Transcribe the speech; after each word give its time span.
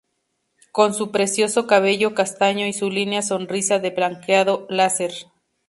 Con 0.71 0.95
su 0.95 1.11
precioso 1.11 1.67
cabello 1.67 2.15
castaño 2.15 2.65
y 2.65 2.73
su 2.73 2.89
línea 2.89 3.21
sonrisa 3.21 3.77
de 3.77 3.91
blanqueado 3.91 4.65
láser. 4.67 5.13